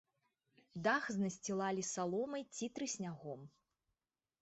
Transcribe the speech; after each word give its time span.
Дах 0.87 1.03
насцілалі 1.25 1.87
саломай 1.93 2.43
ці 2.55 2.73
трыснягом. 2.77 3.49